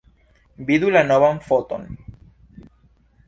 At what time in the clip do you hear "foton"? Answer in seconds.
1.49-1.85